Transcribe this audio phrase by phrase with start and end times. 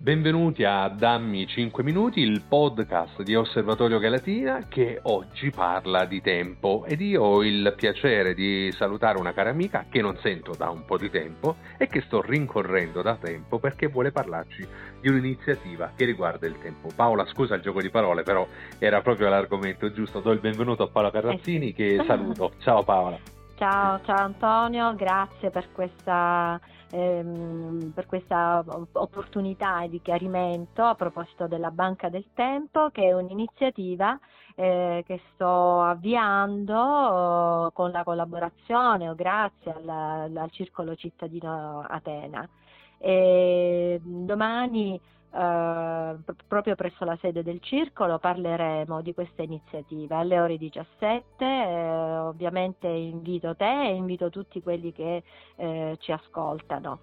[0.00, 6.84] Benvenuti a Dammi 5 Minuti, il podcast di Osservatorio Galatina che oggi parla di tempo
[6.86, 10.84] ed io ho il piacere di salutare una cara amica che non sento da un
[10.84, 14.64] po' di tempo e che sto rincorrendo da tempo perché vuole parlarci
[15.00, 16.90] di un'iniziativa che riguarda il tempo.
[16.94, 18.46] Paola, scusa il gioco di parole, però
[18.78, 20.20] era proprio l'argomento giusto.
[20.20, 22.52] Do il benvenuto a Paola Carrazzini che saluto.
[22.58, 23.37] Ciao Paola.
[23.58, 26.60] Ciao, ciao Antonio, grazie per questa,
[26.92, 34.16] ehm, per questa opportunità di chiarimento a proposito della Banca del Tempo, che è un'iniziativa
[34.54, 42.48] eh, che sto avviando eh, con la collaborazione o grazie al, al Circolo Cittadino Atena.
[42.96, 50.18] E domani eh, proprio presso la sede del circolo parleremo di questa iniziativa.
[50.18, 55.22] Alle ore 17 eh, ovviamente invito te e invito tutti quelli che
[55.56, 57.00] eh, ci ascoltano.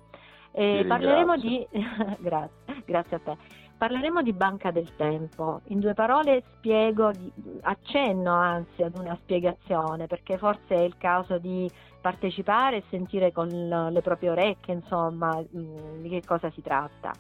[0.52, 1.68] E parleremo di
[2.20, 3.38] grazie, grazie a te.
[3.78, 5.60] Parleremo di banca del tempo.
[5.68, 7.12] In due parole spiego
[7.62, 13.48] accenno anzi ad una spiegazione perché forse è il caso di partecipare e sentire con
[13.50, 17.12] le proprie orecchie insomma di che cosa si tratta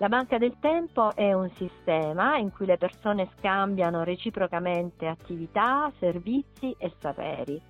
[0.00, 6.74] la banca del tempo è un sistema in cui le persone scambiano reciprocamente attività, servizi
[6.78, 7.60] e saperi.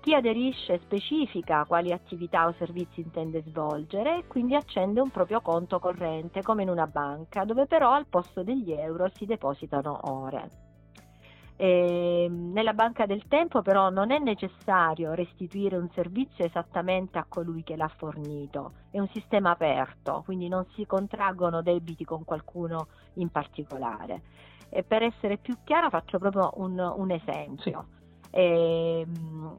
[0.00, 5.78] Chi aderisce specifica quali attività o servizi intende svolgere e quindi accende un proprio conto
[5.78, 10.67] corrente come in una banca, dove però al posto degli euro si depositano ore.
[11.60, 17.64] E nella banca del tempo però non è necessario restituire un servizio esattamente a colui
[17.64, 23.30] che l'ha fornito, è un sistema aperto, quindi non si contraggono debiti con qualcuno in
[23.30, 24.22] particolare.
[24.68, 27.86] E per essere più chiara faccio proprio un, un esempio.
[27.90, 27.96] Sì.
[28.30, 29.06] E,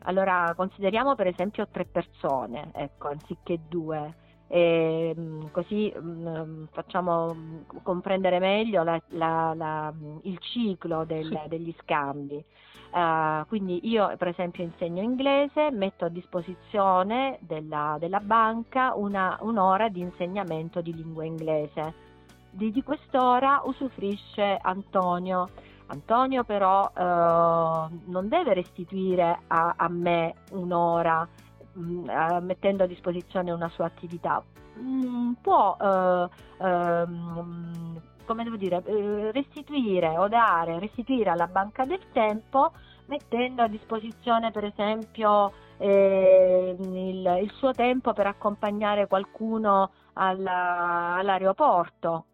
[0.04, 7.36] allora consideriamo per esempio tre persone, ecco, anziché due e mm, così mm, facciamo
[7.84, 9.94] comprendere meglio la, la, la,
[10.24, 12.44] il ciclo del, degli scambi.
[12.92, 19.90] Uh, quindi io per esempio insegno inglese, metto a disposizione della, della banca una, un'ora
[19.90, 22.08] di insegnamento di lingua inglese.
[22.50, 25.50] Di, di quest'ora usufruisce Antonio.
[25.92, 31.28] Antonio però uh, non deve restituire a, a me un'ora
[31.80, 34.44] mh, mm, mettendo a disposizione una sua attività,
[34.76, 36.30] mh, mm, può eh,
[36.62, 37.08] eh,
[38.30, 42.72] come devo dire, eh, restituire o dare, restituire alla banca del tempo
[43.08, 52.26] mettendo a disposizione per esempio eh, il, il, suo tempo per accompagnare qualcuno alla, all'aeroporto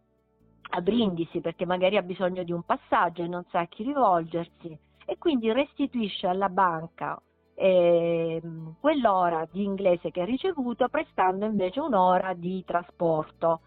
[0.72, 4.78] a Brindisi perché magari ha bisogno di un passaggio e non sa a chi rivolgersi
[5.06, 7.18] e quindi restituisce alla banca
[7.56, 8.42] eh,
[8.80, 13.62] quell'ora di inglese che ha ricevuto prestando invece un'ora di trasporto.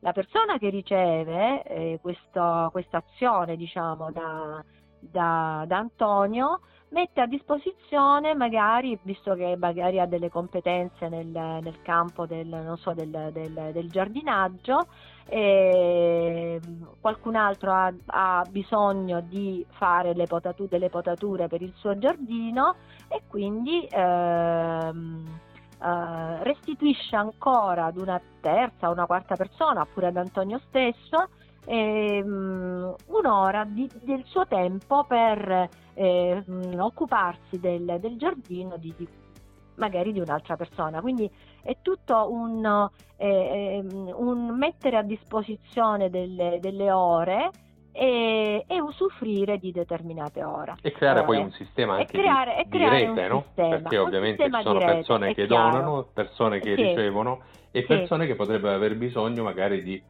[0.00, 4.62] La persona che riceve eh, questa azione diciamo, da,
[4.98, 6.60] da, da Antonio
[6.92, 12.92] mette a disposizione magari, visto che magari ha delle competenze nel, nel campo del, so,
[12.92, 14.86] del, del, del giardinaggio,
[15.26, 16.60] e
[17.00, 22.74] qualcun altro ha, ha, bisogno di fare potature, delle potature per il suo giardino
[23.08, 25.40] e quindi ehm,
[25.82, 31.28] eh, restituisce ancora ad una terza o una quarta persona, oppure ad Antonio stesso,
[31.64, 36.44] ehm, un'ora di, del suo tempo per eh,
[36.78, 39.06] occuparsi del, del giardino di, di,
[39.76, 41.00] magari di un'altra persona.
[41.00, 41.30] Quindi
[41.62, 47.50] è tutto un, eh, ehm, un mettere a disposizione delle, delle ore
[47.92, 50.74] e, e, usufruire di determinate ore.
[50.80, 51.26] E creare ore.
[51.26, 53.44] poi un sistema anche creare, di, di rete, no?
[53.46, 55.70] Sistema, Perché ovviamente ci sono rete, persone che chiaro.
[55.70, 56.82] donano, persone che sì.
[56.82, 58.30] ricevono e persone sì.
[58.30, 60.02] che potrebbero aver bisogno magari di,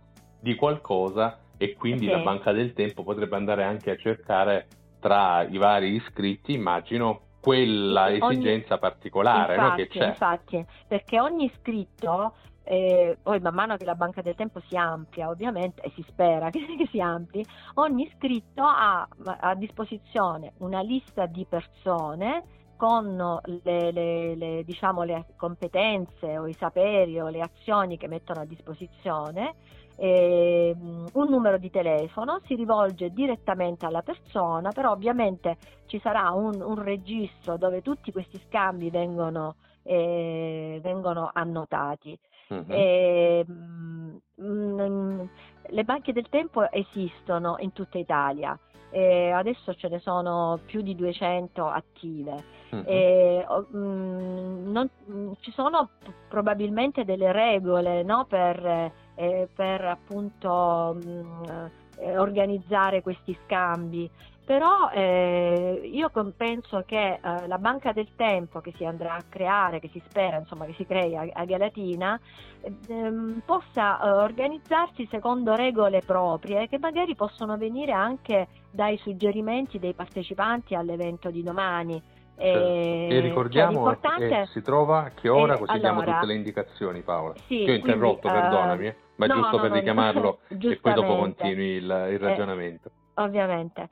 [0.43, 2.11] di qualcosa e quindi sì.
[2.11, 4.67] la banca del tempo potrebbe andare anche a cercare
[4.99, 8.81] tra i vari iscritti, immagino, quella esigenza ogni...
[8.81, 10.07] particolare infatti, no, che c'è.
[10.09, 12.35] Infatti, perché ogni iscritto
[12.65, 16.51] eh, poi man mano che la banca del tempo si amplia ovviamente e si spera
[16.51, 17.45] che, che si ampli,
[17.75, 25.27] ogni iscritto ha a disposizione una lista di persone con le, le, le, diciamo, le
[25.37, 29.55] competenze o i saperi o le azioni che mettono a disposizione
[29.97, 30.75] eh,
[31.13, 36.83] un numero di telefono, si rivolge direttamente alla persona, però ovviamente ci sarà un, un
[36.83, 42.19] registro dove tutti questi scambi vengono, eh, vengono annotati.
[42.49, 42.65] Uh-huh.
[42.69, 45.29] E, mh,
[45.69, 48.59] le banche del tempo esistono in tutta Italia.
[48.91, 52.61] E adesso ce ne sono più di 200 attive.
[52.73, 52.85] Uh-huh.
[52.87, 54.89] E, mh, non,
[55.41, 55.91] ci sono
[56.29, 64.11] probabilmente delle regole no, per eh, per appunto mh, eh, organizzare questi scambi
[64.45, 69.79] però eh, io penso che eh, la banca del tempo che si andrà a creare,
[69.79, 72.21] che si spera insomma che si crei a, a Galatina,
[72.89, 79.95] ehm, possa eh, organizzarsi secondo regole proprie che magari possono venire anche dai suggerimenti dei
[79.95, 82.03] partecipanti all'evento di domani.
[82.35, 82.67] Certo.
[82.69, 87.03] E, e, ricordiamo cioè, si trova a che ora, così allora, diamo tutte le indicazioni
[87.03, 87.35] Paola.
[87.47, 90.79] Sì, Ti ho interrotto, quindi, perdonami, eh, ma no, giusto no, per no, richiamarlo e
[90.81, 92.91] poi dopo continui il, il eh, ragionamento.
[93.15, 93.89] ovviamente.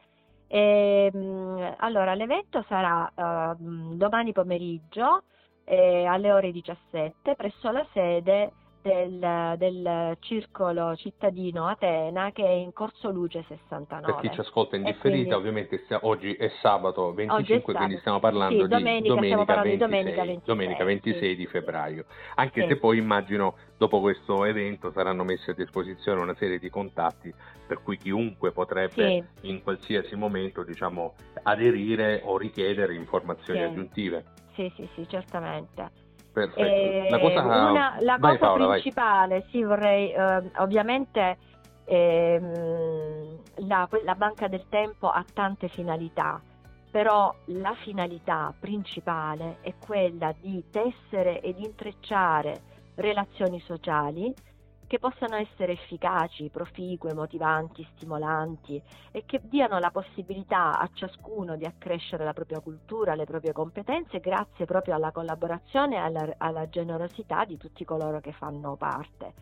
[0.48, 5.22] E, ehm, allora, l'evento sarà uh, domani pomeriggio
[5.64, 12.72] eh, alle ore 17 presso la sede del, del, circolo cittadino Atena che è in
[12.72, 14.12] Corso Luce 69.
[14.12, 18.62] Per chi ci ascolta in differita, ovviamente oggi è sabato 25, è quindi stiamo parlando
[18.62, 21.36] sì, domenica, di domenica, parlando 26, domenica 26, domenica 26 sì.
[21.36, 22.04] di febbraio.
[22.36, 22.68] Anche sì.
[22.68, 27.32] se poi immagino dopo questo evento saranno messi a disposizione una serie di contatti
[27.66, 34.24] per cui chiunque potrebbe in qualsiasi momento diciamo, aderire o richiedere informazioni aggiuntive.
[34.54, 35.99] Sì, sì, sì, certamente.
[36.32, 36.60] Perfetto.
[36.60, 39.48] Eh, la cosa, una, la vai, cosa Paola, principale, vai.
[39.50, 41.38] sì, vorrei eh, ovviamente
[41.84, 46.40] ehm, la, la banca del tempo ha tante finalità,
[46.90, 52.62] però la finalità principale è quella di tessere ed intrecciare
[52.94, 54.32] relazioni sociali
[54.90, 58.82] che possano essere efficaci, proficue, motivanti, stimolanti
[59.12, 64.18] e che diano la possibilità a ciascuno di accrescere la propria cultura, le proprie competenze
[64.18, 69.34] grazie proprio alla collaborazione e alla, alla generosità di tutti coloro che fanno parte.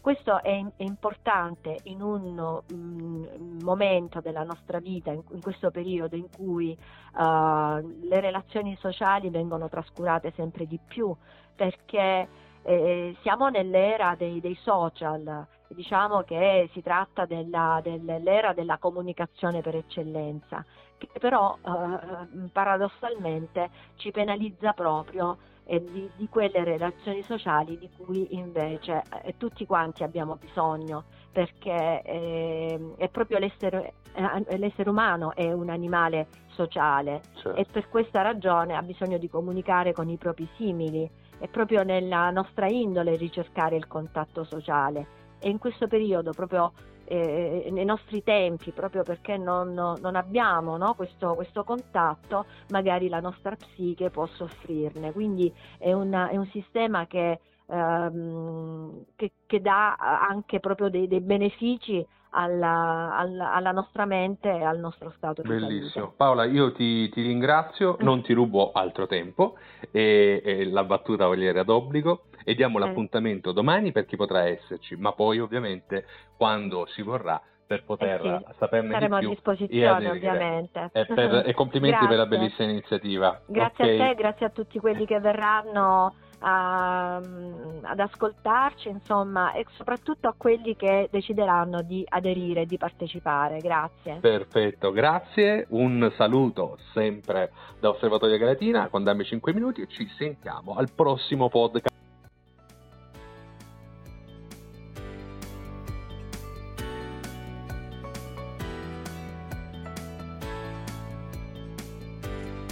[0.00, 6.16] Questo è, è importante in un um, momento della nostra vita, in, in questo periodo
[6.16, 11.14] in cui uh, le relazioni sociali vengono trascurate sempre di più,
[11.54, 12.26] perché
[12.64, 19.76] eh, siamo nell'era dei, dei, social, diciamo che si tratta della, dell'era della comunicazione per
[19.76, 20.64] eccellenza,
[20.96, 28.34] che però eh, paradossalmente ci penalizza proprio eh, di, di, quelle relazioni sociali di cui
[28.34, 35.50] invece eh, tutti quanti abbiamo bisogno, perché eh, è proprio l'essere, eh, l'essere umano è
[35.52, 37.54] un animale sociale certo.
[37.54, 42.30] e per questa ragione ha bisogno di comunicare con i propri simili è proprio nella
[42.30, 46.72] nostra indole ricercare il contatto sociale e in questo periodo proprio
[47.04, 53.20] eh, nei nostri tempi, proprio perché non, non abbiamo no, questo, questo, contatto, magari la
[53.20, 55.12] nostra psiche può soffrirne.
[55.12, 61.20] Quindi è, una, è un sistema che, ehm, che, che, dà anche proprio dei, dei
[61.20, 62.04] benefici
[62.34, 65.88] alla, alla, alla, nostra mente e al nostro stato di Bellissimo.
[65.88, 66.14] salute.
[66.16, 69.56] Paola, io ti, ti ringrazio, non ti rubo altro tempo
[69.90, 72.80] e, e la battuta vogliere ad obbligo e diamo eh.
[72.80, 76.04] l'appuntamento domani per chi potrà esserci, ma poi ovviamente
[76.36, 81.06] quando si vorrà per poter eh sì, saperne saremo di più a disposizione ovviamente e,
[81.06, 84.00] per, e complimenti per la bellissima iniziativa grazie okay.
[84.00, 86.14] a te grazie a tutti quelli che verranno
[86.46, 93.58] a, ad ascoltarci, insomma, e soprattutto a quelli che decideranno di aderire, di partecipare.
[93.58, 94.18] Grazie.
[94.20, 95.66] Perfetto, grazie.
[95.70, 101.48] Un saluto sempre da Osservatorio Galatina con Dammi 5 minuti e ci sentiamo al prossimo
[101.48, 101.93] podcast.